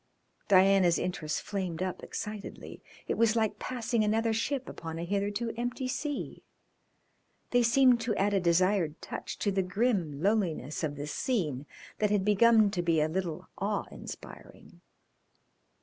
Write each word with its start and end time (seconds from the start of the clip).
Diana's 0.47 0.97
interest 0.97 1.43
flamed 1.43 1.83
up 1.83 2.01
excitedly. 2.03 2.81
It 3.07 3.19
was 3.19 3.35
like 3.35 3.59
passing 3.59 4.03
another 4.03 4.33
ship 4.33 4.67
upon 4.67 4.97
a 4.97 5.03
hitherto 5.05 5.53
empty 5.55 5.87
sea. 5.87 6.41
They 7.51 7.61
seemed 7.61 8.01
to 8.01 8.15
add 8.15 8.33
a 8.33 8.39
desired 8.39 8.99
touch 8.99 9.37
to 9.37 9.51
the 9.51 9.61
grim 9.61 10.23
loneliness 10.23 10.83
of 10.83 10.95
the 10.95 11.05
scene 11.05 11.67
that 11.99 12.09
had 12.09 12.25
begun 12.25 12.71
to 12.71 12.81
be 12.81 12.99
a 12.99 13.07
little 13.07 13.47
awe 13.59 13.85
inspiring. 13.91 14.81